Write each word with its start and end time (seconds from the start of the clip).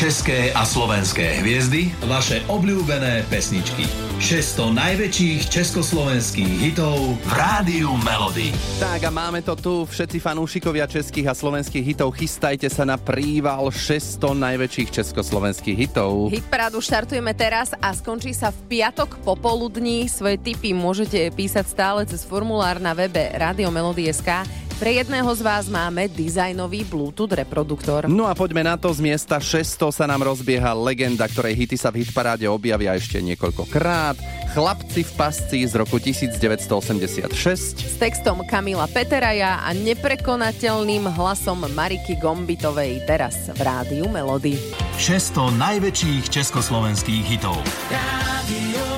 České 0.00 0.48
a 0.56 0.64
slovenské 0.64 1.44
hviezdy, 1.44 1.92
vaše 2.08 2.40
obľúbené 2.48 3.20
pesničky. 3.28 3.84
600 4.16 4.72
najväčších 4.72 5.52
československých 5.52 6.56
hitov 6.56 7.20
v 7.20 7.32
Rádiu 7.36 7.92
Melody. 8.00 8.48
Tak 8.80 9.04
a 9.04 9.12
máme 9.12 9.44
to 9.44 9.52
tu, 9.60 9.84
všetci 9.84 10.16
fanúšikovia 10.24 10.88
českých 10.88 11.28
a 11.28 11.36
slovenských 11.36 11.84
hitov, 11.84 12.16
chystajte 12.16 12.72
sa 12.72 12.88
na 12.88 12.96
príval 12.96 13.68
600 13.68 14.40
najväčších 14.40 14.88
československých 14.88 15.76
hitov. 15.76 16.32
Hitparádu 16.32 16.80
štartujeme 16.80 17.36
teraz 17.36 17.76
a 17.76 17.92
skončí 17.92 18.32
sa 18.32 18.56
v 18.56 18.80
piatok 18.80 19.20
popoludní. 19.20 20.08
Svoje 20.08 20.40
tipy 20.40 20.72
môžete 20.72 21.28
písať 21.36 21.68
stále 21.68 22.08
cez 22.08 22.24
formulár 22.24 22.80
na 22.80 22.96
webe 22.96 23.28
Radiomelody.sk 23.36 24.48
pre 24.80 24.96
jedného 24.96 25.28
z 25.36 25.44
vás 25.44 25.68
máme 25.68 26.08
dizajnový 26.08 26.88
Bluetooth 26.88 27.28
reproduktor. 27.28 28.08
No 28.08 28.24
a 28.24 28.32
poďme 28.32 28.64
na 28.64 28.80
to, 28.80 28.88
z 28.88 29.04
miesta 29.04 29.36
600 29.36 29.92
sa 29.92 30.08
nám 30.08 30.24
rozbieha 30.24 30.72
legenda, 30.72 31.28
ktorej 31.28 31.52
hity 31.52 31.76
sa 31.76 31.92
v 31.92 32.00
hitparáde 32.00 32.48
objavia 32.48 32.96
ešte 32.96 33.20
niekoľkokrát. 33.20 34.16
Chlapci 34.56 35.04
v 35.04 35.12
pasci 35.20 35.68
z 35.68 35.76
roku 35.76 36.00
1986. 36.00 37.28
S 37.76 37.96
textom 38.00 38.40
Kamila 38.48 38.88
Peteraja 38.88 39.60
a 39.60 39.70
neprekonateľným 39.76 41.12
hlasom 41.12 41.68
Mariky 41.76 42.16
Gombitovej 42.16 43.04
teraz 43.04 43.52
v 43.52 43.60
rádiu 43.60 44.08
Melody. 44.08 44.56
600 44.96 45.60
najväčších 45.60 46.32
československých 46.32 47.24
hitov. 47.28 47.60
Rádio 47.92 48.89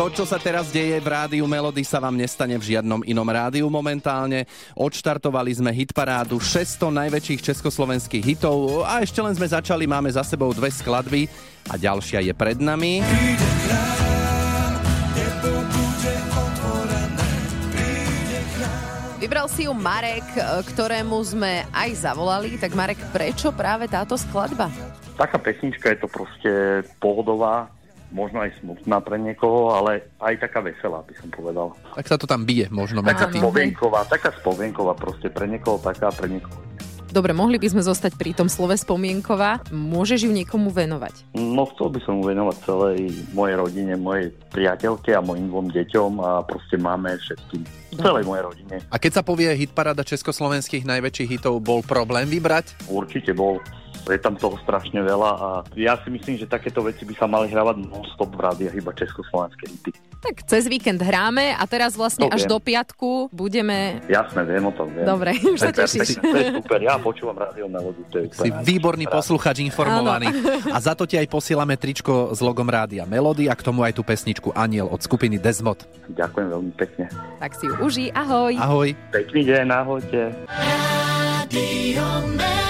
to, 0.00 0.24
čo 0.24 0.24
sa 0.24 0.40
teraz 0.40 0.72
deje 0.72 0.96
v 0.96 1.12
rádiu 1.12 1.44
Melody, 1.44 1.84
sa 1.84 2.00
vám 2.00 2.16
nestane 2.16 2.56
v 2.56 2.72
žiadnom 2.72 3.04
inom 3.04 3.28
rádiu 3.28 3.68
momentálne. 3.68 4.48
Odštartovali 4.72 5.52
sme 5.52 5.76
hitparádu 5.76 6.40
600 6.40 6.88
najväčších 7.04 7.44
československých 7.52 8.24
hitov 8.24 8.80
a 8.88 9.04
ešte 9.04 9.20
len 9.20 9.36
sme 9.36 9.44
začali, 9.44 9.84
máme 9.84 10.08
za 10.08 10.24
sebou 10.24 10.56
dve 10.56 10.72
skladby 10.72 11.28
a 11.68 11.76
ďalšia 11.76 12.24
je 12.24 12.32
pred 12.32 12.56
nami. 12.56 13.04
Vybral 19.20 19.52
si 19.52 19.68
ju 19.68 19.76
Marek, 19.76 20.24
ktorému 20.72 21.20
sme 21.28 21.68
aj 21.76 22.08
zavolali. 22.08 22.56
Tak 22.56 22.72
Marek, 22.72 23.04
prečo 23.12 23.52
práve 23.52 23.84
táto 23.84 24.16
skladba? 24.16 24.72
Taká 25.20 25.36
pesnička 25.36 25.92
je 25.92 25.98
to 26.00 26.08
proste 26.08 26.52
pohodová, 26.96 27.68
možno 28.10 28.42
aj 28.42 28.50
smutná 28.62 28.98
pre 29.02 29.16
niekoho, 29.18 29.74
ale 29.74 30.10
aj 30.18 30.42
taká 30.42 30.60
veselá, 30.62 31.02
by 31.06 31.14
som 31.18 31.28
povedal. 31.30 31.74
Tak 31.94 32.06
sa 32.06 32.16
to 32.18 32.26
tam 32.26 32.42
bije 32.42 32.66
možno. 32.70 33.02
Taká 33.02 33.30
spovienková, 33.30 34.06
taká 34.06 34.30
spovienková 34.34 34.94
proste 34.98 35.30
pre 35.30 35.46
niekoho 35.46 35.78
taká, 35.78 36.10
pre 36.10 36.26
niekoho 36.26 36.58
Dobre, 37.10 37.34
mohli 37.34 37.58
by 37.58 37.74
sme 37.74 37.82
zostať 37.82 38.14
pri 38.14 38.38
tom 38.38 38.46
slove 38.46 38.78
spomienková. 38.78 39.66
Môžeš 39.74 40.26
ju 40.26 40.32
niekomu 40.32 40.70
venovať? 40.70 41.34
No, 41.34 41.66
chcel 41.74 41.90
by 41.90 42.00
som 42.06 42.22
ju 42.22 42.30
venovať 42.30 42.56
celej 42.62 42.98
mojej 43.34 43.56
rodine, 43.58 43.92
mojej 43.98 44.30
priateľke 44.54 45.10
a 45.14 45.20
mojim 45.20 45.50
dvom 45.50 45.74
deťom 45.74 46.10
a 46.22 46.30
proste 46.46 46.78
máme 46.78 47.10
všetkým. 47.18 47.66
Celej 47.98 48.24
mojej 48.24 48.44
rodine. 48.46 48.74
A 48.88 48.96
keď 49.02 49.20
sa 49.20 49.22
povie 49.26 49.50
hitparada 49.58 50.06
československých 50.06 50.86
najväčších 50.86 51.42
hitov, 51.42 51.58
bol 51.58 51.82
problém 51.82 52.30
vybrať? 52.30 52.86
Určite 52.86 53.34
bol 53.34 53.58
je 54.08 54.16
tam 54.16 54.34
toho 54.34 54.56
strašne 54.64 55.02
veľa 55.04 55.30
a 55.36 55.48
ja 55.76 56.00
si 56.00 56.08
myslím, 56.08 56.40
že 56.40 56.48
takéto 56.48 56.80
veci 56.80 57.04
by 57.04 57.14
sa 57.20 57.26
mali 57.28 57.52
hrávať 57.52 57.84
non-stop 57.84 58.32
v 58.32 58.42
rádiách, 58.42 58.74
iba 58.80 58.96
československé 58.96 59.64
hity. 59.68 59.92
Tak 60.20 60.44
cez 60.44 60.68
víkend 60.68 61.00
hráme 61.00 61.56
a 61.56 61.64
teraz 61.64 61.96
vlastne 61.96 62.28
to 62.28 62.34
až 62.36 62.44
viem. 62.44 62.52
do 62.52 62.58
piatku 62.60 63.10
budeme... 63.32 64.04
Jasné, 64.04 64.44
viem 64.44 64.64
o 64.68 64.72
tom, 64.72 64.92
viem. 64.92 65.08
Dobre, 65.08 65.32
už 65.56 65.58
sa 65.58 65.72
tešíš. 65.72 66.20
To 66.20 66.36
je 66.36 66.48
super, 66.60 66.78
ja 66.84 67.00
počúvam 67.00 67.36
rádio 67.40 67.66
Melody. 67.72 68.02
To 68.12 68.16
je 68.20 68.26
si 68.28 68.50
výborný 68.52 69.08
posluchač, 69.08 69.64
informovaný. 69.64 70.28
Áno. 70.28 70.76
A 70.76 70.78
za 70.78 70.92
to 70.92 71.08
ti 71.08 71.16
aj 71.16 71.24
posielame 71.24 71.80
tričko 71.80 72.36
s 72.36 72.40
logom 72.44 72.68
rádia 72.68 73.08
Melody 73.08 73.48
a 73.48 73.56
k 73.56 73.64
tomu 73.64 73.80
aj 73.80 73.96
tú 73.96 74.04
pesničku 74.04 74.52
Aniel 74.52 74.92
od 74.92 75.00
skupiny 75.00 75.40
Desmod. 75.40 75.88
Ďakujem 76.12 76.48
veľmi 76.52 76.72
pekne. 76.76 77.08
Tak 77.40 77.56
si 77.56 77.64
ju 77.66 77.74
uži, 77.80 78.06
ahoj. 78.12 78.52
Ahoj. 78.60 78.88
Pekný 79.10 79.40
deň, 79.48 79.66
ahojte. 79.72 80.20
Radio 81.50 82.69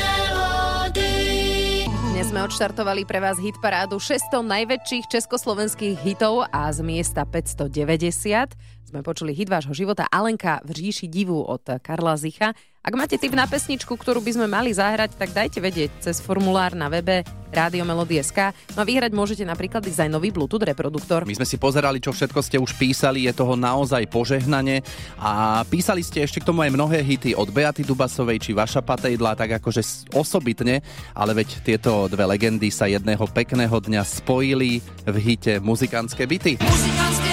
sme 2.30 2.46
odštartovali 2.46 3.02
pre 3.10 3.18
vás 3.18 3.42
hit 3.42 3.58
parádu 3.58 3.98
600 3.98 4.46
najväčších 4.46 5.10
československých 5.10 5.98
hitov 5.98 6.46
a 6.54 6.70
z 6.70 6.78
miesta 6.86 7.26
590 7.26 8.54
sme 8.90 9.06
počuli 9.06 9.30
hit 9.30 9.46
vášho 9.46 9.70
života 9.70 10.10
Alenka 10.10 10.58
v 10.66 10.74
říši 10.74 11.06
divu 11.06 11.38
od 11.46 11.62
Karla 11.78 12.18
Zicha 12.18 12.50
ak 12.80 12.96
máte 12.96 13.20
tip 13.20 13.36
na 13.36 13.44
pesničku, 13.44 13.92
ktorú 13.92 14.24
by 14.24 14.40
sme 14.40 14.46
mali 14.48 14.72
zahrať, 14.72 15.12
tak 15.20 15.36
dajte 15.36 15.60
vedieť 15.60 16.00
cez 16.00 16.16
formulár 16.16 16.72
na 16.72 16.88
webe 16.88 17.20
Rádio 17.52 17.84
Melody.sk. 17.84 18.56
No 18.72 18.80
a 18.80 18.88
vyhrať 18.88 19.12
môžete 19.12 19.44
napríklad 19.44 19.84
dizajnový 19.84 20.32
Bluetooth 20.32 20.64
reproduktor. 20.64 21.28
My 21.28 21.36
sme 21.36 21.44
si 21.44 21.60
pozerali, 21.60 22.00
čo 22.00 22.08
všetko 22.08 22.40
ste 22.40 22.56
už 22.56 22.72
písali, 22.80 23.28
je 23.28 23.36
toho 23.36 23.52
naozaj 23.52 24.08
požehnanie 24.08 24.80
a 25.20 25.60
písali 25.68 26.00
ste 26.00 26.24
ešte 26.24 26.40
k 26.40 26.48
tomu 26.48 26.64
aj 26.64 26.72
mnohé 26.72 27.04
hity 27.04 27.36
od 27.36 27.52
Beaty 27.52 27.84
Dubasovej 27.84 28.40
či 28.40 28.56
Vaša 28.56 28.80
Patejdla, 28.80 29.36
tak 29.36 29.60
akože 29.60 29.84
osobitne, 30.16 30.80
ale 31.12 31.36
veď 31.36 31.60
tieto 31.60 32.08
dve 32.08 32.24
legendy 32.32 32.72
sa 32.72 32.88
jedného 32.88 33.28
pekného 33.28 33.76
dňa 33.76 34.00
spojili 34.08 34.80
v 35.04 35.16
hite 35.20 35.60
Muzikantské 35.60 36.24
byty. 36.24 36.56
Muzikantské 36.64 37.29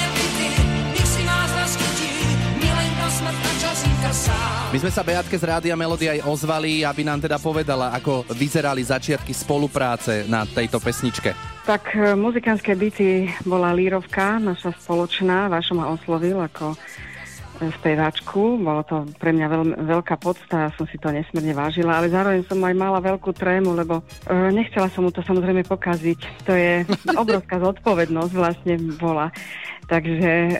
My 4.67 4.83
sme 4.83 4.91
sa 4.91 4.99
Beatke 4.99 5.39
z 5.39 5.47
Rádia 5.47 5.79
Melody 5.79 6.11
aj 6.11 6.27
ozvali, 6.27 6.83
aby 6.83 6.99
nám 7.07 7.23
teda 7.23 7.39
povedala, 7.39 7.95
ako 7.95 8.27
vyzerali 8.35 8.83
začiatky 8.83 9.31
spolupráce 9.31 10.27
na 10.27 10.43
tejto 10.43 10.83
pesničke. 10.83 11.31
Tak 11.63 11.95
e, 11.95 12.11
muzikánske 12.11 12.75
byty 12.75 13.31
bola 13.47 13.71
Lírovka, 13.71 14.43
naša 14.43 14.75
spoločná, 14.75 15.47
Vašo 15.47 15.71
ma 15.71 15.87
oslovil 15.87 16.35
ako 16.43 16.75
speváčku. 17.59 18.61
Bolo 18.61 18.81
to 18.85 19.03
pre 19.17 19.33
mňa 19.33 19.47
veľ, 19.49 19.63
veľká 19.85 20.15
podsta, 20.21 20.73
som 20.77 20.85
si 20.85 20.97
to 21.01 21.09
nesmierne 21.09 21.53
vážila, 21.57 21.97
ale 21.97 22.13
zároveň 22.13 22.45
som 22.45 22.61
aj 22.61 22.75
mala 22.77 22.99
veľkú 23.01 23.33
trému, 23.33 23.73
lebo 23.73 24.01
e, 24.01 24.53
nechcela 24.53 24.87
som 24.93 25.05
mu 25.05 25.11
to 25.11 25.25
samozrejme 25.25 25.65
pokaziť. 25.65 26.19
To 26.45 26.53
je 26.53 26.85
obrovská 27.21 27.57
zodpovednosť 27.57 28.33
vlastne 28.33 28.75
bola. 28.97 29.33
Takže 29.87 30.31
e, 30.31 30.53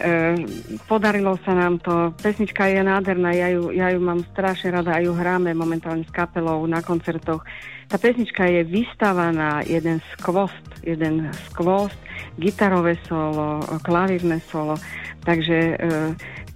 podarilo 0.88 1.36
sa 1.44 1.52
nám 1.52 1.84
to. 1.84 2.16
Pesnička 2.24 2.72
je 2.72 2.80
nádherná, 2.80 3.36
ja 3.36 3.52
ju, 3.52 3.76
ja 3.76 3.92
ju 3.92 4.00
mám 4.00 4.24
strašne 4.32 4.72
rada 4.72 4.96
a 4.96 5.04
ju 5.04 5.12
hráme 5.12 5.52
momentálne 5.52 6.08
s 6.08 6.12
kapelou 6.16 6.64
na 6.64 6.80
koncertoch. 6.80 7.44
Tá 7.92 7.96
pesnička 8.00 8.48
je 8.48 8.64
vystavaná 8.64 9.64
jeden 9.68 10.00
skvost, 10.16 10.64
jeden 10.84 11.28
skvost, 11.52 12.00
gitarové 12.40 12.96
solo, 13.08 13.60
klavírne 13.84 14.40
solo. 14.48 14.80
Takže 15.28 15.58
e, 15.60 15.76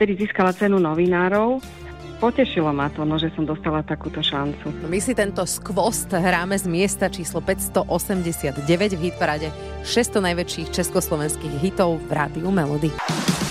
vtedy 0.01 0.17
získala 0.17 0.50
cenu 0.50 0.81
novinárov 0.81 1.62
potešilo 2.17 2.69
ma 2.69 2.89
to, 2.94 3.01
no, 3.01 3.17
že 3.17 3.34
som 3.34 3.45
dostala 3.45 3.81
takúto 3.81 4.22
šancu. 4.22 4.69
My 4.85 5.01
si 5.01 5.17
tento 5.17 5.41
skvost 5.41 6.09
hráme 6.13 6.53
z 6.53 6.69
miesta 6.69 7.09
číslo 7.09 7.41
589 7.41 8.61
v 8.97 9.01
hitparade 9.09 9.50
600 9.81 10.25
najväčších 10.29 10.69
československých 10.69 11.53
hitov 11.57 11.97
v 12.06 12.11
rádiu 12.13 12.53
Melody. 12.53 12.94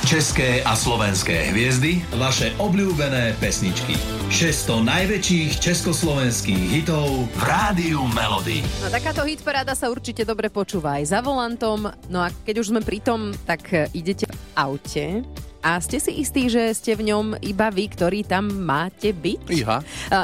České 0.07 0.63
a 0.63 0.79
slovenské 0.79 1.51
hviezdy, 1.51 2.03
vaše 2.19 2.55
obľúbené 2.63 3.35
pesničky. 3.43 3.99
600 4.31 4.87
najväčších 4.87 5.51
československých 5.59 6.63
hitov 6.71 7.27
v 7.31 7.43
rádiu 7.43 8.07
Melody. 8.15 8.63
No 8.83 8.91
takáto 8.91 9.27
hitparáda 9.27 9.75
sa 9.75 9.91
určite 9.91 10.23
dobre 10.23 10.47
počúva 10.47 11.03
aj 11.03 11.15
za 11.15 11.21
volantom. 11.23 11.91
No 12.07 12.23
a 12.23 12.31
keď 12.31 12.63
už 12.63 12.71
sme 12.75 12.83
pri 12.83 13.03
tom, 13.03 13.35
tak 13.47 13.71
idete 13.95 14.31
v 14.31 14.35
aute 14.55 15.27
a 15.61 15.77
ste 15.81 16.01
si 16.01 16.25
istí, 16.25 16.49
že 16.49 16.73
ste 16.73 16.97
v 16.97 17.13
ňom 17.13 17.37
iba 17.45 17.69
vy, 17.69 17.93
ktorí 17.93 18.25
tam 18.25 18.49
máte 18.49 19.13
byť? 19.13 19.41
Iha. 19.53 19.79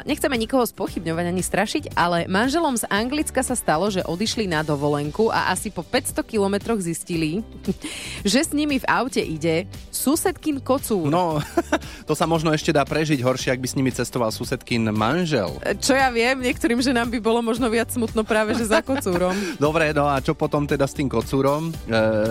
Nechceme 0.09 0.37
nikoho 0.41 0.65
spochybňovať 0.65 1.25
ani 1.29 1.43
strašiť, 1.45 1.85
ale 1.93 2.25
manželom 2.25 2.77
z 2.77 2.89
Anglicka 2.89 3.45
sa 3.45 3.53
stalo, 3.53 3.93
že 3.93 4.01
odišli 4.05 4.49
na 4.49 4.65
dovolenku 4.65 5.29
a 5.29 5.53
asi 5.53 5.69
po 5.69 5.85
500 5.85 6.25
kilometroch 6.25 6.81
zistili, 6.81 7.45
že 8.25 8.41
s 8.45 8.51
nimi 8.57 8.81
v 8.81 8.87
aute 8.89 9.21
ide 9.21 9.69
susedkin 9.93 10.61
kocúr. 10.61 11.13
No, 11.13 11.41
to 12.09 12.17
sa 12.17 12.25
možno 12.25 12.53
ešte 12.57 12.73
dá 12.73 12.89
prežiť 12.89 13.21
horšie, 13.21 13.53
ak 13.53 13.61
by 13.61 13.69
s 13.69 13.77
nimi 13.77 13.91
cestoval 13.93 14.33
susedkin 14.33 14.89
manžel. 14.93 15.61
Čo 15.81 15.93
ja 15.97 16.09
viem, 16.09 16.41
niektorým 16.41 16.81
ženám 16.81 17.13
by 17.13 17.19
bolo 17.21 17.45
možno 17.45 17.69
viac 17.69 17.93
smutno 17.93 18.25
práve, 18.25 18.57
že 18.57 18.69
za 18.69 18.81
kocúrom. 18.81 19.37
Dobre, 19.63 19.93
no 19.93 20.09
a 20.09 20.21
čo 20.25 20.33
potom 20.33 20.65
teda 20.65 20.89
s 20.89 20.97
tým 20.97 21.13
kocúrom 21.13 21.71
e, 21.71 21.73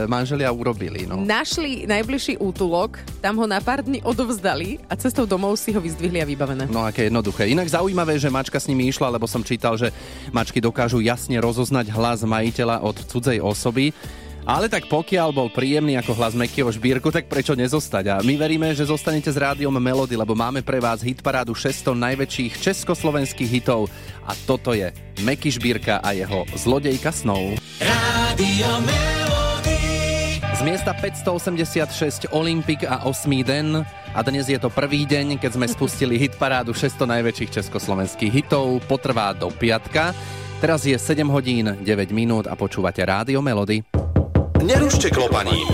manželia 0.09 0.49
urobili? 0.49 1.05
No? 1.05 1.21
Našli 1.21 1.85
najbližší 1.85 2.41
útulok, 2.41 2.94
tam 3.23 3.39
ho 3.39 3.45
na 3.47 3.57
pár 3.63 3.81
dní 3.81 4.03
odovzdali 4.03 4.79
a 4.85 4.93
cestou 4.95 5.25
domov 5.25 5.57
si 5.57 5.73
ho 5.73 5.81
vyzdvihli 5.81 6.21
a 6.21 6.25
vybavené. 6.25 6.67
No 6.69 6.83
aké 6.83 7.07
jednoduché. 7.07 7.49
Inak 7.49 7.71
zaujímavé, 7.71 8.19
že 8.19 8.33
mačka 8.33 8.59
s 8.61 8.69
nimi 8.69 8.89
išla, 8.89 9.13
lebo 9.13 9.25
som 9.25 9.45
čítal, 9.45 9.79
že 9.79 9.93
mačky 10.29 10.61
dokážu 10.61 11.01
jasne 11.01 11.39
rozoznať 11.41 11.91
hlas 11.93 12.21
majiteľa 12.25 12.81
od 12.85 12.97
cudzej 13.07 13.39
osoby. 13.41 13.95
Ale 14.45 14.69
tak 14.69 14.85
pokiaľ 14.85 15.33
bol 15.33 15.49
príjemný 15.49 15.97
ako 15.97 16.13
hlas 16.21 16.37
Mekieho 16.37 16.69
šbírku, 16.69 17.09
tak 17.09 17.25
prečo 17.25 17.57
nezostať? 17.57 18.13
A 18.13 18.15
my 18.21 18.37
veríme, 18.37 18.77
že 18.77 18.85
zostanete 18.85 19.33
s 19.33 19.41
rádiom 19.41 19.73
Melody, 19.73 20.13
lebo 20.13 20.37
máme 20.37 20.61
pre 20.61 20.77
vás 20.77 21.01
hitparádu 21.01 21.57
600 21.57 21.97
najväčších 21.97 22.53
československých 22.61 23.49
hitov 23.49 23.89
a 24.21 24.37
toto 24.45 24.77
je 24.77 24.93
Meky 25.25 25.49
Žbírka 25.49 25.97
a 25.97 26.13
jeho 26.13 26.45
Zlodejka 26.53 27.09
snov. 27.09 27.57
Rádio 27.81 28.69
z 28.85 29.24
miesta 30.65 30.97
586 30.97 32.33
Olympik 32.33 32.89
a 32.89 33.05
8. 33.05 33.29
den 33.45 33.85
a 33.85 34.19
dnes 34.25 34.49
je 34.49 34.57
to 34.57 34.73
prvý 34.73 35.05
deň, 35.05 35.37
keď 35.37 35.61
sme 35.61 35.69
spustili 35.69 36.17
hitparádu 36.17 36.73
600 36.73 37.05
najväčších 37.05 37.53
československých 37.61 38.33
hitov, 38.33 38.81
potrvá 38.89 39.29
do 39.37 39.53
piatka. 39.53 40.17
Teraz 40.57 40.81
je 40.89 40.97
7 40.97 41.21
hodín 41.29 41.69
9 41.85 41.85
minút 42.09 42.49
a 42.49 42.57
počúvate 42.57 43.05
Rádio 43.05 43.45
Melody. 43.45 43.85
Nerušte 44.65 45.13
klopaním. 45.13 45.69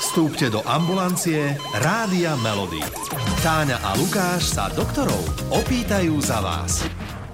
Vstúpte 0.00 0.48
do 0.48 0.64
ambulancie 0.64 1.60
Rádia 1.84 2.32
Melody. 2.40 2.80
Táňa 3.44 3.76
a 3.84 3.92
Lukáš 3.92 4.56
sa 4.56 4.72
doktorov 4.72 5.20
opýtajú 5.52 6.16
za 6.24 6.40
vás. 6.40 6.80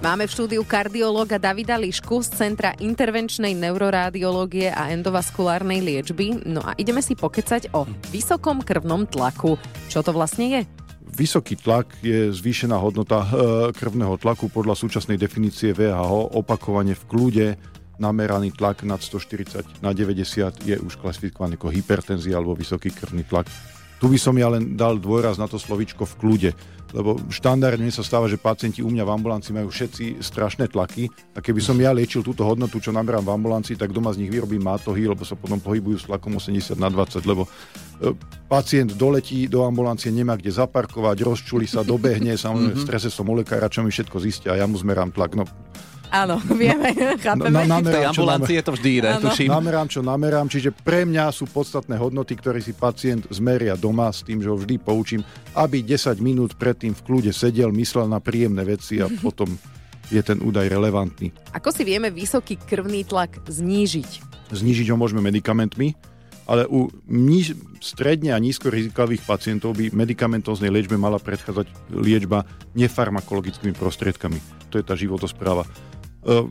Máme 0.00 0.24
v 0.24 0.32
štúdiu 0.32 0.64
kardiológa 0.64 1.36
Davida 1.36 1.76
Lišku 1.76 2.24
z 2.24 2.32
Centra 2.32 2.72
intervenčnej 2.80 3.52
neuroradiológie 3.52 4.72
a 4.72 4.88
endovaskulárnej 4.96 5.84
liečby. 5.84 6.40
No 6.48 6.64
a 6.64 6.72
ideme 6.80 7.04
si 7.04 7.12
pokecať 7.12 7.76
o 7.76 7.84
vysokom 8.08 8.64
krvnom 8.64 9.04
tlaku. 9.04 9.60
Čo 9.92 10.00
to 10.00 10.16
vlastne 10.16 10.48
je? 10.48 10.60
Vysoký 11.04 11.60
tlak 11.60 12.00
je 12.00 12.32
zvýšená 12.32 12.80
hodnota 12.80 13.28
e, 13.28 13.28
krvného 13.76 14.16
tlaku 14.16 14.48
podľa 14.48 14.72
súčasnej 14.72 15.20
definície 15.20 15.76
VHO. 15.76 16.32
Opakovane 16.32 16.96
v 16.96 17.04
kľude 17.04 17.46
nameraný 18.00 18.56
tlak 18.56 18.88
nad 18.88 19.04
140 19.04 19.84
na 19.84 19.92
90 19.92 20.64
je 20.64 20.80
už 20.80 20.96
klasifikovaný 20.96 21.60
ako 21.60 21.76
hypertenzia 21.76 22.40
alebo 22.40 22.56
vysoký 22.56 22.88
krvný 22.88 23.28
tlak. 23.28 23.52
Tu 24.00 24.08
by 24.08 24.16
som 24.16 24.32
ja 24.32 24.48
len 24.48 24.80
dal 24.80 24.96
dôraz 24.96 25.36
na 25.36 25.44
to 25.44 25.60
slovičko 25.60 26.08
v 26.08 26.14
kľude, 26.16 26.50
lebo 26.92 27.18
štandardne 27.30 27.90
sa 27.90 28.02
stáva, 28.02 28.26
že 28.26 28.40
pacienti 28.40 28.82
u 28.82 28.90
mňa 28.90 29.04
v 29.06 29.14
ambulancii 29.14 29.52
majú 29.54 29.68
všetci 29.70 30.18
strašné 30.22 30.70
tlaky 30.70 31.10
a 31.34 31.38
keby 31.38 31.60
som 31.62 31.78
ja 31.78 31.94
liečil 31.94 32.26
túto 32.26 32.42
hodnotu, 32.42 32.82
čo 32.82 32.90
naberám 32.90 33.26
v 33.26 33.34
ambulancii, 33.34 33.78
tak 33.78 33.94
doma 33.94 34.10
z 34.10 34.26
nich 34.26 34.30
vyrobím 34.32 34.62
mátohy, 34.62 35.06
lebo 35.06 35.22
sa 35.22 35.38
potom 35.38 35.62
pohybujú 35.62 36.02
s 36.02 36.06
tlakom 36.10 36.34
80 36.36 36.78
na 36.78 36.90
20, 36.90 37.22
lebo 37.26 37.46
e, 37.46 38.12
pacient 38.50 38.94
doletí 38.94 39.46
do 39.46 39.62
ambulancie, 39.62 40.10
nemá 40.10 40.34
kde 40.34 40.50
zaparkovať, 40.50 41.16
rozčuli 41.22 41.66
sa, 41.70 41.86
dobehne, 41.86 42.34
samozrejme 42.34 42.74
v 42.74 42.84
strese 42.84 43.08
som 43.08 43.28
u 43.30 43.34
lekára, 43.38 43.70
čo 43.70 43.86
mi 43.86 43.94
všetko 43.94 44.16
zistia 44.18 44.54
a 44.54 44.60
ja 44.60 44.66
mu 44.66 44.74
zmerám 44.74 45.14
tlak. 45.14 45.38
No, 45.38 45.46
Áno, 46.10 46.42
vieme, 46.58 46.90
chápeme. 47.22 47.54
Na, 47.54 47.62
na, 47.64 47.78
v 47.78 47.94
tej 47.94 48.04
ambulancii 48.10 48.56
je 48.58 48.64
to 48.66 48.72
vždy 48.74 48.90
iné, 48.98 49.10
tuším. 49.22 49.48
Namerám, 49.54 49.86
čo 49.86 50.02
namerám, 50.02 50.50
čiže 50.50 50.74
pre 50.74 51.06
mňa 51.06 51.30
sú 51.30 51.46
podstatné 51.46 51.94
hodnoty, 51.94 52.34
ktoré 52.34 52.58
si 52.58 52.74
pacient 52.74 53.30
zmeria 53.30 53.78
doma 53.78 54.10
s 54.10 54.26
tým, 54.26 54.42
že 54.42 54.50
ho 54.50 54.58
vždy 54.58 54.82
poučím, 54.82 55.22
aby 55.54 55.86
10 55.86 56.18
minút 56.18 56.58
predtým 56.58 56.98
v 56.98 57.00
kľude 57.06 57.30
sedel, 57.30 57.70
myslel 57.70 58.10
na 58.10 58.18
príjemné 58.18 58.66
veci 58.66 58.98
a 58.98 59.06
potom 59.24 59.54
je 60.10 60.18
ten 60.18 60.42
údaj 60.42 60.66
relevantný. 60.66 61.30
Ako 61.54 61.70
si 61.70 61.86
vieme 61.86 62.10
vysoký 62.10 62.58
krvný 62.58 63.06
tlak 63.06 63.46
znížiť? 63.46 64.10
Znížiť 64.50 64.90
ho 64.90 64.98
môžeme 64.98 65.22
medikamentmi, 65.22 65.94
ale 66.50 66.66
u 66.66 66.90
níž, 67.06 67.54
stredne 67.78 68.34
a 68.34 68.42
nízko 68.42 68.74
rizikových 68.74 69.22
pacientov 69.22 69.78
by 69.78 69.94
medikamentóznej 69.94 70.74
liečbe 70.74 70.98
mala 70.98 71.22
predchádzať 71.22 71.94
liečba 71.94 72.42
nefarmakologickými 72.74 73.70
prostriedkami. 73.78 74.42
To 74.74 74.82
je 74.82 74.84
tá 74.84 74.98
životospráva. 74.98 75.62
Uh, 76.20 76.46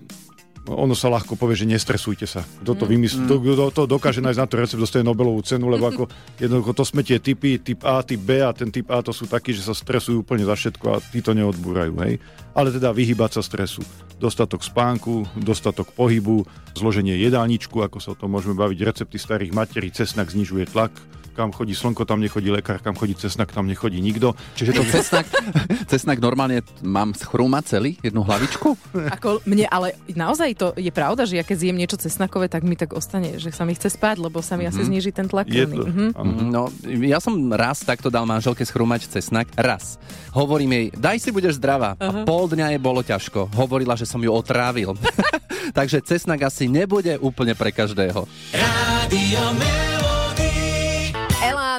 ono 0.70 0.94
sa 0.94 1.10
ľahko 1.10 1.34
povie, 1.34 1.58
že 1.58 1.66
nestresujte 1.66 2.30
sa. 2.30 2.46
Kto 2.46 2.78
to, 2.78 2.86
mm. 2.86 2.92
vymysl- 2.92 3.22
mm. 3.26 3.42
kto 3.42 3.66
to 3.74 3.82
dokáže 3.90 4.22
nájsť 4.22 4.40
na 4.40 4.48
to 4.50 4.56
recept, 4.60 4.82
dostane 4.82 5.06
Nobelovú 5.08 5.42
cenu, 5.42 5.66
lebo 5.72 5.90
ako 5.90 6.04
jednoducho 6.38 6.72
to 6.78 6.84
sme 6.86 7.02
tie 7.02 7.18
typy, 7.18 7.58
typ 7.58 7.82
A, 7.88 8.06
typ 8.06 8.22
B 8.22 8.44
a 8.44 8.54
ten 8.54 8.70
typ 8.70 8.86
A 8.94 9.02
to 9.02 9.10
sú 9.10 9.26
takí, 9.26 9.56
že 9.56 9.66
sa 9.66 9.74
stresujú 9.74 10.22
úplne 10.22 10.46
za 10.46 10.54
všetko 10.54 10.86
a 10.94 11.02
tí 11.02 11.26
to 11.26 11.34
neodbúrajú. 11.34 11.94
Hej? 12.06 12.22
Ale 12.54 12.70
teda 12.70 12.94
vyhybať 12.94 13.40
sa 13.40 13.42
stresu. 13.42 13.82
Dostatok 14.20 14.62
spánku, 14.62 15.26
dostatok 15.40 15.96
pohybu, 15.96 16.44
zloženie 16.76 17.16
jedálničku, 17.18 17.80
ako 17.80 17.98
sa 18.04 18.14
o 18.14 18.20
tom 18.20 18.36
môžeme 18.36 18.54
baviť, 18.60 18.80
recepty 18.84 19.18
starých 19.18 19.56
materí, 19.56 19.90
cesnak 19.90 20.30
znižuje 20.30 20.70
tlak, 20.70 20.92
kam 21.40 21.56
chodí 21.56 21.72
slnko, 21.72 22.04
tam 22.04 22.20
nechodí 22.20 22.52
lekár, 22.52 22.84
kam 22.84 23.00
chodí 23.00 23.16
cesnak, 23.16 23.56
tam 23.56 23.64
nechodí 23.64 24.04
nikto. 24.04 24.36
Čiže 24.60 24.76
to 24.76 24.84
cesnak, 24.92 25.26
cesnak 25.92 26.20
normálne 26.20 26.68
mám 26.84 27.16
schrúmať 27.16 27.64
celý, 27.64 27.96
jednu 28.04 28.28
hlavičku? 28.28 28.76
Ako 29.16 29.40
mne, 29.48 29.64
ale 29.72 29.96
naozaj 30.12 30.52
to 30.60 30.68
je 30.76 30.92
pravda, 30.92 31.24
že 31.24 31.40
ja 31.40 31.48
keď 31.48 31.58
zjem 31.64 31.80
niečo 31.80 31.96
cesnakové, 31.96 32.52
tak 32.52 32.68
mi 32.68 32.76
tak 32.76 32.92
ostane, 32.92 33.40
že 33.40 33.56
sa 33.56 33.64
mi 33.64 33.72
chce 33.72 33.96
spať, 33.96 34.20
lebo 34.20 34.44
sa 34.44 34.60
mi 34.60 34.68
mm-hmm. 34.68 34.76
asi 34.76 34.82
mhm. 34.84 34.88
zniží 34.92 35.12
ten 35.16 35.28
tlak. 35.32 35.48
Je 35.48 35.64
to, 35.64 35.88
mm-hmm. 35.88 36.10
No, 36.52 36.68
ja 37.08 37.24
som 37.24 37.40
raz 37.56 37.88
takto 37.88 38.12
dal 38.12 38.28
manželke 38.28 38.68
schrúmať 38.68 39.08
cesnak. 39.08 39.48
Raz. 39.56 39.96
Hovorím 40.36 40.76
jej, 40.76 40.86
daj 41.00 41.18
si 41.24 41.30
budeš 41.32 41.56
zdravá. 41.56 41.96
Uh-huh. 41.96 42.24
A 42.24 42.28
pol 42.28 42.52
dňa 42.52 42.76
je 42.76 42.80
bolo 42.82 43.00
ťažko. 43.00 43.48
Hovorila, 43.56 43.96
že 43.96 44.10
som 44.10 44.20
ju 44.20 44.34
otrávil. 44.34 44.98
Takže 45.78 46.04
cesnak 46.04 46.44
asi 46.44 46.68
nebude 46.68 47.16
úplne 47.22 47.54
pre 47.54 47.70
každého. 47.72 48.26
Rádio 48.52 49.44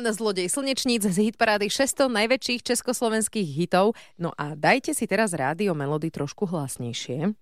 Elán, 0.01 0.17
zlodej 0.17 0.49
slnečníc 0.49 1.05
z 1.05 1.29
hitparády 1.29 1.69
600 1.69 2.09
najväčších 2.09 2.65
československých 2.65 3.45
hitov. 3.45 3.93
No 4.17 4.33
a 4.33 4.57
dajte 4.57 4.97
si 4.97 5.05
teraz 5.05 5.37
rádio 5.37 5.77
Melody 5.77 6.09
trošku 6.09 6.49
hlasnejšie. 6.49 7.37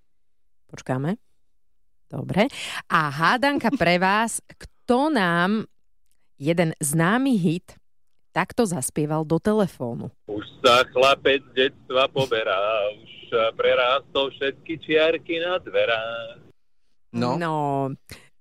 Počkáme. 0.67 1.23
Dobre. 2.11 2.51
A 2.91 3.15
hádanka 3.15 3.71
pre 3.79 4.03
vás, 4.03 4.43
kto 4.59 5.07
nám 5.07 5.71
jeden 6.35 6.75
známy 6.83 7.39
hit 7.39 7.79
takto 8.35 8.67
zaspieval 8.67 9.23
do 9.23 9.39
telefónu. 9.39 10.11
Už 10.27 10.43
sa 10.59 10.83
chlapec 10.91 11.47
detstva 11.55 12.11
poberá, 12.11 12.59
už 12.99 13.39
prerástol 13.55 14.35
všetky 14.35 14.83
čiarky 14.83 15.39
na 15.39 15.63
dverách. 15.63 16.43
No. 17.15 17.39
no, 17.39 17.55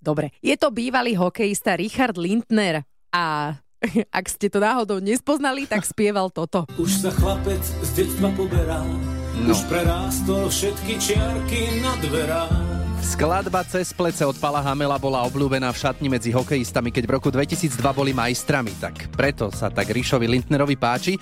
dobre. 0.01 0.33
Je 0.41 0.57
to 0.57 0.73
bývalý 0.73 1.13
hokejista 1.13 1.77
Richard 1.77 2.17
Lindner 2.17 2.81
a 3.13 3.53
Ak 4.17 4.25
ste 4.27 4.47
to 4.51 4.59
náhodou 4.59 4.99
nespoznali, 4.99 5.65
tak 5.67 5.83
spieval 5.83 6.31
toto. 6.31 6.67
Už 6.77 7.07
sa 7.07 7.11
chlapec 7.11 7.61
z 7.61 7.89
detstva 7.95 8.29
poberá, 8.35 8.83
no. 8.83 9.51
už 9.51 9.59
prerástol 9.67 10.47
všetky 10.51 10.93
čiarky 10.99 11.81
na 11.81 11.93
dverách. 12.03 12.76
Skladba 12.97 13.61
Cez 13.61 13.93
plece 13.93 14.25
od 14.25 14.33
Pala 14.41 14.57
Hamela 14.61 14.97
bola 14.97 15.21
obľúbená 15.29 15.69
v 15.69 15.77
šatni 15.77 16.09
medzi 16.09 16.33
hokejistami, 16.33 16.89
keď 16.89 17.03
v 17.05 17.13
roku 17.17 17.29
2002 17.29 17.77
boli 17.93 18.09
majstrami, 18.09 18.73
tak 18.81 19.13
preto 19.13 19.53
sa 19.53 19.69
tak 19.69 19.93
Ríšovi 19.93 20.25
Lindnerovi 20.25 20.73
páči. 20.73 21.13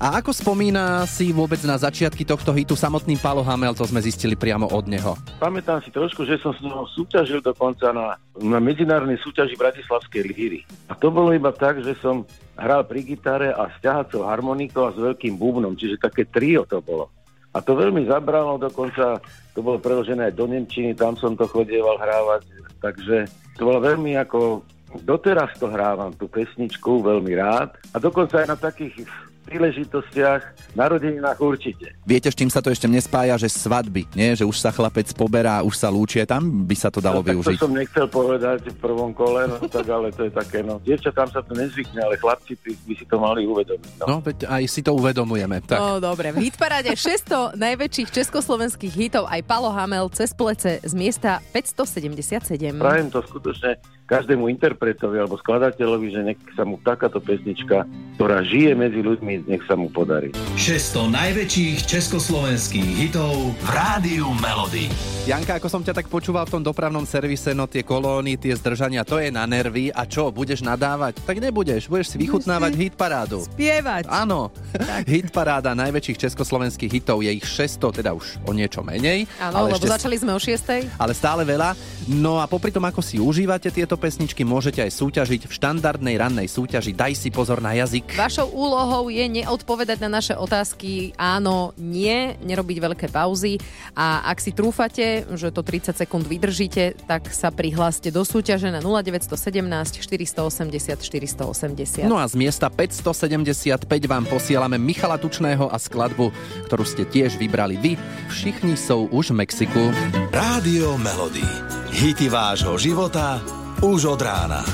A 0.00 0.16
ako 0.20 0.32
spomína 0.32 1.04
si 1.04 1.28
vôbec 1.32 1.60
na 1.68 1.76
začiatky 1.76 2.24
tohto 2.24 2.56
hitu 2.56 2.72
samotný 2.72 3.20
Palo 3.20 3.44
Hamel, 3.44 3.76
to 3.76 3.84
sme 3.84 4.00
zistili 4.00 4.36
priamo 4.36 4.72
od 4.72 4.88
neho. 4.88 5.16
Pamätám 5.36 5.84
si 5.84 5.92
trošku, 5.92 6.24
že 6.24 6.40
som 6.40 6.56
s 6.56 6.64
ním 6.64 6.72
súťažil 6.96 7.44
dokonca 7.44 7.92
na, 7.92 8.16
na 8.40 8.58
medzinárodnej 8.60 9.20
súťaži 9.20 9.56
Bratislavskej 9.60 10.22
líry. 10.32 10.64
A 10.88 10.96
to 10.96 11.12
bolo 11.12 11.36
iba 11.36 11.52
tak, 11.52 11.84
že 11.84 11.92
som 12.00 12.24
hral 12.56 12.88
pri 12.88 13.04
gitare 13.04 13.52
a 13.52 13.68
stiahacou 13.76 14.24
harmonikou 14.26 14.88
a 14.88 14.94
s 14.94 14.98
veľkým 14.98 15.36
bubnom, 15.36 15.76
čiže 15.76 16.00
také 16.00 16.24
trio 16.24 16.64
to 16.64 16.80
bolo. 16.80 17.17
A 17.56 17.58
to 17.64 17.72
veľmi 17.74 18.04
zabralo, 18.04 18.60
dokonca 18.60 19.18
to 19.56 19.60
bolo 19.64 19.80
preložené 19.80 20.28
aj 20.30 20.34
do 20.36 20.44
Nemčiny, 20.44 20.92
tam 20.92 21.16
som 21.16 21.32
to 21.34 21.48
chodieval 21.48 21.96
hrávať, 21.96 22.44
takže 22.78 23.24
to 23.56 23.62
bolo 23.66 23.80
veľmi 23.80 24.14
ako, 24.20 24.62
doteraz 25.02 25.56
to 25.56 25.66
hrávam, 25.66 26.12
tú 26.14 26.28
pesničku, 26.28 27.02
veľmi 27.02 27.32
rád. 27.34 27.74
A 27.92 27.98
dokonca 27.98 28.44
aj 28.44 28.46
na 28.52 28.56
takých 28.56 29.08
príležitostiach, 29.48 30.76
narodeninách 30.76 31.40
určite. 31.40 31.96
Viete, 32.04 32.28
s 32.28 32.36
čím 32.36 32.52
sa 32.52 32.60
to 32.60 32.68
ešte 32.68 32.84
nespája, 32.84 33.40
že 33.40 33.48
svadby, 33.48 34.04
nie? 34.12 34.36
Že 34.36 34.44
už 34.44 34.56
sa 34.60 34.68
chlapec 34.68 35.08
poberá, 35.16 35.64
už 35.64 35.72
sa 35.80 35.88
lúčie, 35.88 36.28
tam 36.28 36.68
by 36.68 36.76
sa 36.76 36.92
to 36.92 37.00
dalo 37.00 37.24
no, 37.24 37.26
využiť. 37.32 37.56
to 37.56 37.64
som 37.64 37.72
nechcel 37.72 38.04
povedať 38.04 38.68
v 38.68 38.76
prvom 38.76 39.16
kole, 39.16 39.48
no 39.48 39.56
tak 39.64 39.88
ale 39.88 40.12
to 40.12 40.28
je 40.28 40.32
také, 40.36 40.60
no. 40.60 40.76
tam 41.16 41.28
sa 41.32 41.40
to 41.40 41.56
nezvykne, 41.56 42.04
ale 42.04 42.20
chlapci 42.20 42.52
by 42.60 42.92
si 42.92 43.04
to 43.08 43.16
mali 43.16 43.48
uvedomiť. 43.48 44.04
No, 44.04 44.06
no 44.06 44.16
veď 44.20 44.44
aj 44.44 44.62
si 44.68 44.84
to 44.84 44.92
uvedomujeme. 44.92 45.64
Tak. 45.64 45.80
No 45.80 45.88
dobre, 45.98 46.36
v 46.36 46.52
hitparade 46.52 46.92
600 46.92 47.56
najväčších 47.56 48.12
československých 48.12 48.92
hitov 48.92 49.24
aj 49.32 49.40
Palo 49.48 49.72
Hamel 49.72 50.12
cez 50.12 50.36
plece 50.36 50.84
z 50.84 50.92
miesta 50.92 51.40
577. 51.56 52.76
Prajem 52.76 53.08
to 53.08 53.24
skutočne 53.24 53.97
každému 54.08 54.48
interpretovi 54.48 55.20
alebo 55.20 55.36
skladateľovi, 55.36 56.06
že 56.08 56.20
nech 56.24 56.40
sa 56.56 56.64
mu 56.64 56.80
takáto 56.80 57.20
pesnička, 57.20 57.84
ktorá 58.16 58.40
žije 58.40 58.72
medzi 58.72 59.04
ľuďmi, 59.04 59.44
nech 59.44 59.62
sa 59.68 59.76
mu 59.76 59.92
podarí. 59.92 60.32
600 60.56 61.12
najväčších 61.12 61.84
československých 61.84 62.88
hitov 63.04 63.52
v 63.52 63.68
Rádiu 63.68 64.32
Melody. 64.40 64.88
Janka, 65.28 65.60
ako 65.60 65.68
som 65.68 65.84
ťa 65.84 65.92
tak 65.92 66.08
počúval 66.08 66.48
v 66.48 66.56
tom 66.56 66.64
dopravnom 66.64 67.04
servise, 67.04 67.52
no 67.52 67.68
tie 67.68 67.84
kolóny, 67.84 68.40
tie 68.40 68.56
zdržania, 68.56 69.04
to 69.04 69.20
je 69.20 69.28
na 69.28 69.44
nervy. 69.44 69.92
A 69.92 70.08
čo, 70.08 70.32
budeš 70.32 70.64
nadávať? 70.64 71.20
Tak 71.28 71.36
nebudeš, 71.36 71.84
budeš 71.92 72.16
si 72.16 72.24
vychutnávať 72.24 72.72
hit 72.80 72.94
parádu. 72.96 73.44
Spievať. 73.44 74.08
Áno, 74.08 74.48
hit 75.12 75.28
paráda 75.28 75.76
najväčších 75.76 76.32
československých 76.32 76.88
hitov 76.88 77.20
je 77.20 77.36
ich 77.36 77.44
600, 77.44 78.00
teda 78.00 78.16
už 78.16 78.40
o 78.48 78.56
niečo 78.56 78.80
menej. 78.80 79.28
Áno, 79.36 79.68
lebo 79.68 79.76
ešte... 79.76 80.00
začali 80.00 80.16
sme 80.16 80.32
o 80.32 80.40
6. 80.40 80.96
Ale 80.96 81.12
stále 81.12 81.44
veľa. 81.44 81.76
No 82.08 82.40
a 82.40 82.48
popri 82.48 82.72
tom, 82.72 82.88
ako 82.88 83.04
si 83.04 83.20
užívate 83.20 83.68
tieto 83.68 83.97
pesničky 83.98 84.46
môžete 84.46 84.80
aj 84.86 84.94
súťažiť 84.94 85.50
v 85.50 85.52
štandardnej 85.52 86.14
rannej 86.14 86.46
súťaži 86.46 86.94
Daj 86.94 87.18
si 87.18 87.28
pozor 87.34 87.58
na 87.58 87.74
jazyk. 87.74 88.14
Vašou 88.14 88.48
úlohou 88.54 89.10
je 89.10 89.26
neodpovedať 89.26 89.98
na 90.06 90.08
naše 90.08 90.38
otázky 90.38 91.12
áno, 91.18 91.74
nie, 91.74 92.38
nerobiť 92.46 92.78
veľké 92.78 93.06
pauzy 93.10 93.58
a 93.98 94.22
ak 94.30 94.38
si 94.38 94.54
trúfate, 94.54 95.26
že 95.34 95.50
to 95.50 95.66
30 95.66 95.98
sekúnd 95.98 96.24
vydržíte, 96.30 96.94
tak 97.10 97.34
sa 97.34 97.50
prihláste 97.50 98.14
do 98.14 98.22
súťaže 98.22 98.70
na 98.70 98.78
0917 98.78 99.98
480 99.98 101.02
480. 101.02 102.06
No 102.06 102.22
a 102.22 102.24
z 102.30 102.38
miesta 102.38 102.70
575 102.70 103.82
vám 104.06 104.24
posielame 104.30 104.78
Michala 104.78 105.18
Tučného 105.18 105.66
a 105.66 105.76
skladbu, 105.76 106.30
ktorú 106.70 106.84
ste 106.86 107.02
tiež 107.02 107.34
vybrali 107.34 107.74
vy. 107.74 107.92
Všichni 108.30 108.78
sú 108.78 109.10
už 109.10 109.34
v 109.34 109.42
Mexiku. 109.42 109.82
Rádio 110.30 110.94
Melody. 111.00 111.46
Hity 111.88 112.30
vášho 112.30 112.78
života 112.78 113.57
už 113.78 114.10
od 114.10 114.22
rána. 114.26 114.66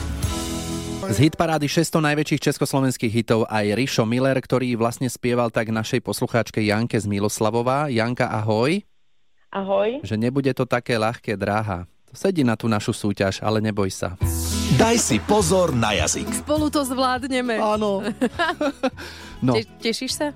Z 1.05 1.29
hitparády 1.29 1.69
600 1.69 2.01
najväčších 2.01 2.41
československých 2.49 3.13
hitov 3.13 3.45
aj 3.53 3.77
Rišo 3.77 4.09
Miller, 4.09 4.41
ktorý 4.41 4.81
vlastne 4.81 5.13
spieval 5.13 5.53
tak 5.53 5.69
našej 5.69 6.01
poslucháčke 6.01 6.65
Janke 6.65 6.97
z 6.97 7.05
Miloslavová. 7.05 7.93
Janka, 7.93 8.33
ahoj. 8.33 8.81
Ahoj. 9.53 10.01
Že 10.01 10.17
nebude 10.17 10.49
to 10.57 10.65
také 10.65 10.97
ľahké, 10.97 11.37
dráha. 11.37 11.85
Sedí 12.17 12.49
na 12.49 12.57
tú 12.57 12.65
našu 12.65 12.97
súťaž, 12.97 13.45
ale 13.45 13.61
neboj 13.61 13.93
sa. 13.93 14.17
Daj 14.81 14.97
si 14.97 15.21
pozor 15.21 15.77
na 15.77 15.93
jazyk. 15.93 16.41
Spolu 16.41 16.73
to 16.73 16.81
zvládneme. 16.89 17.61
Áno. 17.61 18.01
no. 19.47 19.53
Te, 19.53 19.69
tešíš 19.85 20.13
sa? 20.17 20.33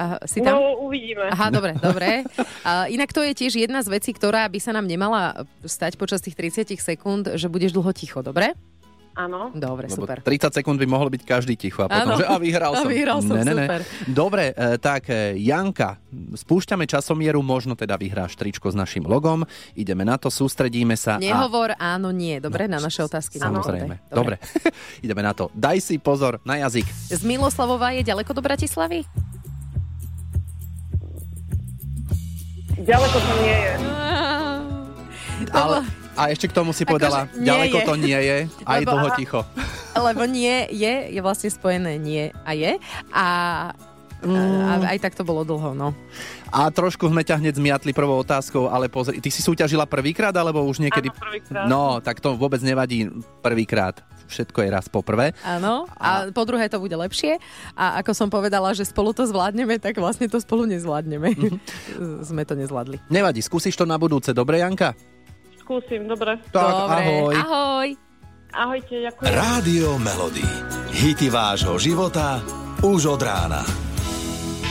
A, 0.00 0.16
si 0.24 0.40
tam? 0.40 0.56
No, 0.56 0.80
uvidíme. 0.80 1.28
Aha, 1.28 1.52
dobre, 1.52 1.76
dobre. 1.76 2.24
A, 2.64 2.88
inak 2.88 3.12
to 3.12 3.20
je 3.20 3.36
tiež 3.36 3.60
jedna 3.60 3.84
z 3.84 3.92
vecí, 3.92 4.10
ktorá 4.10 4.48
by 4.48 4.56
sa 4.56 4.72
nám 4.72 4.88
nemala 4.88 5.44
stať 5.60 6.00
počas 6.00 6.24
tých 6.24 6.32
30 6.32 6.72
sekúnd, 6.74 7.36
že 7.36 7.46
budeš 7.46 7.76
dlho 7.76 7.92
ticho, 7.92 8.24
dobre? 8.24 8.56
Áno. 9.10 9.50
Dobre, 9.52 9.90
Lebo 9.90 10.06
super. 10.06 10.22
30 10.22 10.54
sekúnd 10.54 10.78
by 10.78 10.86
mohlo 10.86 11.10
byť 11.10 11.22
každý 11.26 11.52
ticho 11.52 11.82
a 11.82 11.90
potom, 11.90 12.14
Áno. 12.14 12.16
že 12.16 12.24
a 12.24 12.38
vyhral 12.38 12.72
A 12.78 12.86
som. 12.86 12.88
vyhral 12.88 13.18
som, 13.20 13.36
ne, 13.36 13.42
ne, 13.42 13.52
ne. 13.52 13.66
super. 13.66 13.80
Dobre, 14.06 14.44
e, 14.54 14.78
tak 14.78 15.10
e, 15.10 15.34
Janka, 15.36 15.98
spúšťame 16.32 16.86
časomieru, 16.86 17.42
možno 17.42 17.74
teda 17.74 17.98
vyhráš 17.98 18.38
tričko 18.38 18.70
s 18.70 18.78
našim 18.78 19.02
logom. 19.02 19.42
Ideme 19.74 20.06
na 20.06 20.14
to, 20.16 20.30
sústredíme 20.30 20.94
sa. 20.94 21.18
Nehovor 21.18 21.74
áno, 21.76 22.14
nie. 22.14 22.38
Dobre, 22.38 22.64
No, 22.64 22.78
na 22.78 22.86
naše 22.86 23.02
otázky. 23.02 23.36
Samozrejme. 23.36 23.98
Dobre. 24.08 24.38
Dobre. 24.38 24.64
Ideme 25.04 25.20
na 25.20 25.34
to. 25.34 25.50
Daj 25.52 25.82
si 25.82 25.98
pozor 25.98 26.38
na 26.40 26.62
jazyk. 26.62 26.86
Z 27.10 27.20
Miloslavova 27.26 27.90
je 27.92 28.06
ďaleko 28.06 28.30
do 28.30 28.40
Bratislavy? 28.40 29.02
Ďaleko 32.80 33.16
to 33.16 33.32
nie 33.40 33.56
je. 33.56 33.72
Ale, 35.60 35.76
a 36.16 36.22
ešte 36.28 36.48
k 36.48 36.56
tomu 36.56 36.72
si 36.72 36.84
povedala, 36.84 37.24
Akože 37.24 37.44
ďaleko 37.44 37.76
je. 37.80 37.84
to 37.84 37.94
nie 37.96 38.20
je, 38.20 38.38
aj 38.64 38.78
Lebo- 38.80 38.92
dlho 38.92 39.08
ticho. 39.16 39.40
Lebo 39.90 40.22
nie 40.24 40.70
je, 40.70 40.94
je 41.10 41.20
vlastne 41.20 41.50
spojené 41.50 41.98
nie 41.98 42.30
a 42.46 42.50
je. 42.54 42.78
A, 43.10 43.24
a 44.20 44.92
aj 44.92 44.98
tak 45.00 45.14
to 45.16 45.24
bolo 45.24 45.42
dlho, 45.42 45.72
no. 45.72 45.96
A 46.52 46.68
trošku 46.68 47.08
sme 47.08 47.24
ťa 47.24 47.40
hneď 47.40 47.56
zmiatli 47.56 47.96
prvou 47.96 48.20
otázkou, 48.20 48.68
ale 48.68 48.92
pozri, 48.92 49.22
ty 49.22 49.32
si 49.32 49.40
súťažila 49.40 49.88
prvýkrát, 49.88 50.34
alebo 50.36 50.60
už 50.68 50.84
niekedy... 50.84 51.08
Áno, 51.08 51.20
prvýkrát. 51.20 51.66
No, 51.66 51.82
tak 52.04 52.20
to 52.20 52.36
vôbec 52.36 52.60
nevadí 52.60 53.08
prvýkrát. 53.40 54.04
Všetko 54.30 54.62
je 54.62 54.68
raz 54.70 54.86
poprvé. 54.86 55.34
Áno, 55.42 55.90
a 55.98 56.30
po 56.30 56.46
druhé 56.46 56.70
to 56.70 56.78
bude 56.78 56.94
lepšie. 56.94 57.42
A 57.74 57.98
ako 57.98 58.14
som 58.14 58.28
povedala, 58.30 58.70
že 58.76 58.86
spolu 58.86 59.10
to 59.10 59.26
zvládneme, 59.26 59.82
tak 59.82 59.98
vlastne 59.98 60.30
to 60.30 60.38
spolu 60.38 60.70
nezvládneme. 60.70 61.34
Sme 62.28 62.46
to 62.46 62.54
nezvládli. 62.54 63.02
Nevadí, 63.10 63.42
skúsiš 63.42 63.74
to 63.74 63.82
na 63.88 63.98
budúce, 63.98 64.30
dobre 64.30 64.62
Janka? 64.62 64.94
Skúsim, 65.58 66.06
dobre. 66.06 66.38
Tak, 66.54 66.62
Dobre, 66.62 67.02
ahoj. 67.02 67.34
ahoj. 67.34 67.88
Ahojte, 68.50 68.94
ďakujem. 69.06 69.30
Rádio 69.30 69.88
Melody. 70.02 70.46
Hity 70.90 71.30
vášho 71.30 71.78
života 71.78 72.42
už 72.82 73.18
od 73.18 73.22
rána. 73.22 73.62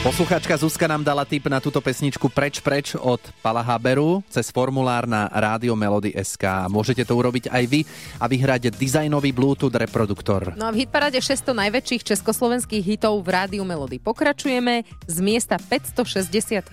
Posluchačka 0.00 0.56
Zuzka 0.56 0.88
nám 0.88 1.04
dala 1.04 1.28
tip 1.28 1.44
na 1.44 1.60
túto 1.60 1.76
pesničku 1.76 2.32
Preč 2.32 2.64
preč 2.64 2.96
od 2.96 3.20
Pala 3.44 3.60
Haberu 3.60 4.24
cez 4.32 4.48
formulár 4.48 5.04
na 5.04 5.28
Rádio 5.28 5.76
Melody 5.76 6.16
SK. 6.16 6.72
Môžete 6.72 7.04
to 7.04 7.12
urobiť 7.20 7.52
aj 7.52 7.64
vy 7.68 7.84
a 8.16 8.24
vyhrať 8.24 8.72
dizajnový 8.80 9.36
Bluetooth 9.36 9.76
reproduktor. 9.76 10.56
No 10.56 10.64
a 10.64 10.72
v 10.72 10.88
hitparade 10.88 11.20
600 11.20 11.52
najväčších 11.52 12.16
československých 12.16 12.80
hitov 12.80 13.20
v 13.20 13.28
Rádiu 13.28 13.60
Melody 13.60 14.00
pokračujeme 14.00 14.88
z 15.04 15.16
miesta 15.20 15.60
564 15.60 16.72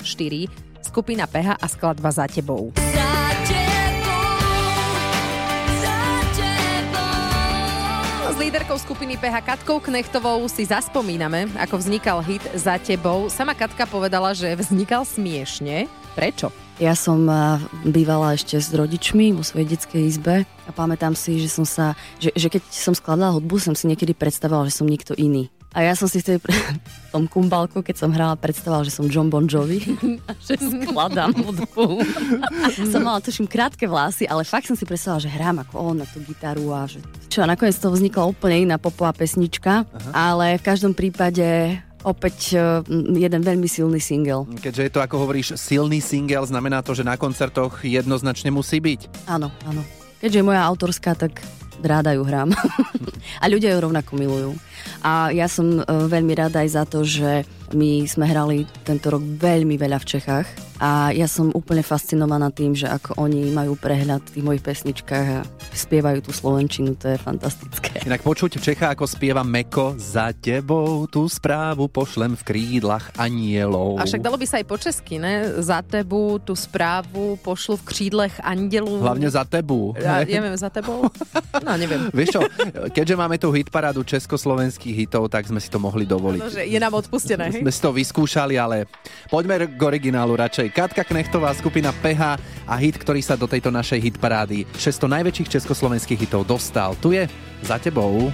skupina 0.79 1.27
PH 1.27 1.59
a 1.59 1.67
skladba 1.67 2.07
Za 2.15 2.31
tebou. 2.31 2.71
S 8.37 8.45
líderkou 8.45 8.77
skupiny 8.77 9.17
PH 9.17 9.41
Katkou 9.41 9.81
Knechtovou 9.81 10.45
si 10.45 10.61
zaspomíname, 10.61 11.49
ako 11.57 11.81
vznikal 11.81 12.21
hit 12.21 12.45
Za 12.53 12.77
tebou. 12.77 13.33
Sama 13.33 13.57
Katka 13.57 13.89
povedala, 13.89 14.37
že 14.37 14.53
vznikal 14.53 15.09
smiešne. 15.09 15.89
Prečo? 16.13 16.53
Ja 16.77 16.93
som 16.93 17.25
a, 17.33 17.57
bývala 17.81 18.37
ešte 18.37 18.61
s 18.61 18.69
rodičmi 18.69 19.33
vo 19.33 19.41
svojej 19.41 19.73
detskej 19.73 20.05
izbe 20.05 20.45
a 20.45 20.69
pamätám 20.69 21.17
si, 21.17 21.41
že 21.41 21.49
som 21.49 21.65
sa, 21.65 21.97
že, 22.21 22.29
že 22.37 22.53
keď 22.53 22.61
som 22.69 22.93
skladala 22.93 23.33
hudbu, 23.33 23.57
som 23.57 23.73
si 23.73 23.89
niekedy 23.89 24.13
predstavovala, 24.13 24.69
že 24.69 24.77
som 24.77 24.85
niekto 24.85 25.17
iný. 25.17 25.49
A 25.77 25.85
ja 25.85 25.93
som 25.93 26.09
si 26.09 26.25
vtedy 26.25 26.41
v 27.05 27.09
tom 27.13 27.29
kumbalku, 27.29 27.85
keď 27.85 27.95
som 28.01 28.09
hrala, 28.09 28.33
predstavovala, 28.33 28.89
že 28.89 28.97
som 28.97 29.05
John 29.05 29.29
Bon 29.29 29.45
Jovi 29.45 29.77
a 30.29 30.33
že 30.41 30.57
skladám 30.73 31.37
hudbu. 31.37 32.01
som 32.89 33.05
mala, 33.05 33.21
tuším, 33.21 33.45
krátke 33.45 33.85
vlasy, 33.85 34.25
ale 34.25 34.41
fakt 34.41 34.65
som 34.65 34.73
si 34.73 34.89
predstavovala, 34.89 35.21
že 35.21 35.29
hrám 35.29 35.57
ako 35.69 35.73
on 35.77 36.01
na 36.01 36.09
tú 36.09 36.17
gitaru 36.25 36.73
a 36.73 36.89
že... 36.89 36.97
Čo, 37.29 37.45
a 37.45 37.53
nakoniec 37.53 37.77
to 37.77 37.93
vznikla 37.93 38.25
úplne 38.25 38.65
iná 38.65 38.81
popová 38.81 39.13
pesnička, 39.13 39.85
ale 40.17 40.57
v 40.57 40.65
každom 40.65 40.97
prípade 40.97 41.77
opäť 42.01 42.57
e, 42.57 42.81
jeden 43.19 43.41
veľmi 43.45 43.69
silný 43.69 44.01
single. 44.01 44.49
Keďže 44.57 44.81
je 44.89 44.91
to, 44.95 45.03
ako 45.03 45.27
hovoríš, 45.27 45.59
silný 45.59 46.01
single, 46.01 46.47
znamená 46.47 46.81
to, 46.81 46.97
že 46.97 47.05
na 47.05 47.19
koncertoch 47.19 47.85
jednoznačne 47.85 48.49
musí 48.49 48.81
byť. 48.81 49.29
Áno, 49.29 49.53
áno. 49.67 49.85
Keďže 50.17 50.39
je 50.41 50.47
moja 50.47 50.65
autorská, 50.65 51.13
tak 51.13 51.43
ráda 51.81 52.13
ju 52.13 52.23
hrám. 52.25 52.53
a 53.43 53.45
ľudia 53.49 53.73
ju 53.73 53.79
rovnako 53.83 54.11
milujú. 54.17 54.51
A 55.03 55.29
ja 55.33 55.45
som 55.49 55.79
e, 55.79 55.83
veľmi 55.85 56.33
rada 56.33 56.63
aj 56.63 56.69
za 56.69 56.83
to, 56.87 57.03
že 57.03 57.45
my 57.75 58.07
sme 58.07 58.25
hrali 58.27 58.63
tento 58.87 59.11
rok 59.11 59.21
veľmi 59.21 59.75
veľa 59.75 59.99
v 59.99 60.09
Čechách 60.17 60.66
a 60.77 61.09
ja 61.09 61.25
som 61.25 61.49
úplne 61.53 61.81
fascinovaná 61.81 62.53
tým, 62.53 62.77
že 62.77 62.85
ako 62.85 63.17
oni 63.17 63.49
majú 63.49 63.73
prehľad 63.73 64.21
v 64.21 64.33
tých 64.37 64.45
mojich 64.45 64.63
pesničkách 64.63 65.27
a 65.33 65.41
spievajú 65.73 66.21
tú 66.21 66.31
slovenčinu, 66.33 66.93
to 66.93 67.13
je 67.13 67.17
fantastické. 67.17 68.05
Inak 68.05 68.21
počuť 68.21 68.61
Čecha, 68.61 68.93
ako 68.93 69.09
spieva 69.09 69.41
Meko, 69.41 69.97
za 69.97 70.29
tebou 70.37 71.09
tú 71.09 71.25
správu 71.25 71.89
pošlem 71.89 72.37
v 72.37 72.43
krídlach 72.45 73.09
anielov. 73.17 73.97
A 73.97 74.05
však 74.05 74.21
dalo 74.21 74.37
by 74.37 74.45
sa 74.45 74.61
aj 74.61 74.65
po 74.69 74.77
česky, 74.77 75.17
ne? 75.17 75.61
Za 75.65 75.81
tebu 75.81 76.37
tú 76.41 76.53
správu 76.53 77.41
pošlu 77.41 77.81
v 77.81 77.83
křídlech 77.83 78.35
andelů. 78.43 79.01
Hlavne 79.01 79.29
za 79.33 79.43
tebu. 79.43 79.97
Ja, 79.97 80.21
ja 80.21 80.39
neviem, 80.39 80.53
za 80.57 80.69
tebou? 80.69 81.09
No, 81.63 81.73
neviem. 81.73 82.09
Vieš 82.17 82.37
čo, 82.37 82.41
keďže 82.93 83.15
máme 83.17 83.41
tu 83.41 83.49
hitparádu 83.49 84.05
československých 84.05 85.07
hitov, 85.07 85.27
tak 85.33 85.49
sme 85.49 85.57
si 85.57 85.69
to 85.73 85.81
mohli 85.81 86.05
dovoliť. 86.05 86.41
No, 86.41 86.53
že 86.53 86.63
je 86.69 86.79
nám 86.79 86.93
odpustené. 86.93 87.49
Sme 87.49 87.73
si 87.73 87.79
to 87.81 87.89
vyskúšali, 87.89 88.55
ale 88.61 88.85
poďme 89.31 89.65
k 89.73 89.81
originálu 89.81 90.37
radšej. 90.37 90.66
Katka 90.69 91.03
Knechtová, 91.03 91.53
skupina 91.53 91.91
PH 91.91 92.39
a 92.67 92.75
hit, 92.75 92.99
ktorý 92.99 93.21
sa 93.23 93.39
do 93.39 93.45
tejto 93.45 93.69
našej 93.69 93.99
hitparády 93.99 94.65
600 94.75 95.07
najväčších 95.07 95.51
československých 95.59 96.27
hitov 96.27 96.43
dostal. 96.43 96.97
Tu 96.99 97.15
je 97.15 97.23
za 97.63 97.77
tebou. 97.79 98.31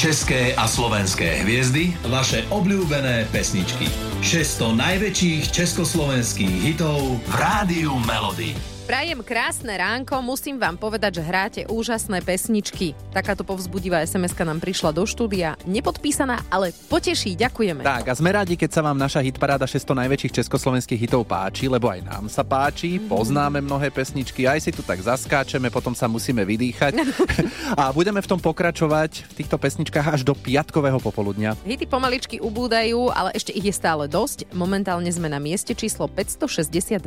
České 0.00 0.56
a 0.56 0.64
slovenské 0.64 1.44
hviezdy, 1.44 1.92
vaše 2.08 2.42
obľúbené 2.48 3.28
pesničky. 3.28 3.86
600 4.24 4.74
najväčších 4.74 5.42
československých 5.52 6.54
hitov 6.72 7.20
v 7.22 7.34
Rádiu 7.36 7.94
Melody. 8.08 8.71
Prajem 8.82 9.22
krásne 9.22 9.78
ránko, 9.78 10.18
musím 10.26 10.58
vám 10.58 10.74
povedať, 10.74 11.18
že 11.18 11.22
hráte 11.22 11.60
úžasné 11.70 12.18
pesničky. 12.18 12.98
Takáto 13.14 13.46
povzbudivá 13.46 14.02
sms 14.02 14.34
nám 14.42 14.58
prišla 14.58 14.90
do 14.90 15.06
štúdia, 15.06 15.54
nepodpísaná, 15.70 16.42
ale 16.50 16.74
poteší, 16.90 17.38
ďakujeme. 17.38 17.86
Tak 17.86 18.10
a 18.10 18.14
sme 18.18 18.34
radi, 18.34 18.58
keď 18.58 18.70
sa 18.74 18.82
vám 18.82 18.98
naša 18.98 19.22
hitparáda 19.22 19.70
600 19.70 20.02
najväčších 20.02 20.34
československých 20.42 20.98
hitov 20.98 21.22
páči, 21.22 21.70
lebo 21.70 21.94
aj 21.94 22.02
nám 22.02 22.26
sa 22.26 22.42
páči, 22.42 22.98
poznáme 22.98 23.62
mnohé 23.62 23.94
pesničky, 23.94 24.50
aj 24.50 24.66
si 24.66 24.74
tu 24.74 24.82
tak 24.82 24.98
zaskáčeme, 24.98 25.70
potom 25.70 25.94
sa 25.94 26.10
musíme 26.10 26.42
vydýchať. 26.42 26.98
a 27.80 27.94
budeme 27.94 28.18
v 28.18 28.30
tom 28.34 28.42
pokračovať 28.42 29.30
v 29.30 29.32
týchto 29.38 29.62
pesničkách 29.62 30.18
až 30.18 30.26
do 30.26 30.34
piatkového 30.34 30.98
popoludňa. 30.98 31.54
Hity 31.62 31.86
pomaličky 31.86 32.42
ubúdajú, 32.42 33.14
ale 33.14 33.30
ešte 33.30 33.54
ich 33.54 33.62
je 33.62 33.74
stále 33.78 34.10
dosť. 34.10 34.50
Momentálne 34.50 35.08
sme 35.14 35.30
na 35.30 35.38
mieste 35.38 35.70
číslo 35.70 36.10
562. 36.10 36.98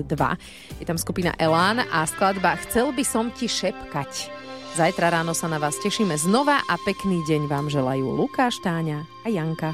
Je 0.80 0.86
tam 0.88 0.96
skupina 0.96 1.36
Elán 1.66 1.82
a 1.90 2.06
skladba 2.06 2.62
Chcel 2.62 2.94
by 2.94 3.02
som 3.02 3.34
ti 3.34 3.50
šepkať. 3.50 4.30
Zajtra 4.78 5.10
ráno 5.10 5.34
sa 5.34 5.50
na 5.50 5.58
vás 5.58 5.82
tešíme 5.82 6.14
znova 6.14 6.62
a 6.62 6.78
pekný 6.78 7.26
deň 7.26 7.50
vám 7.50 7.74
želajú 7.74 8.06
Lukáš, 8.06 8.62
Táňa 8.62 9.02
a 9.26 9.28
Janka. 9.34 9.74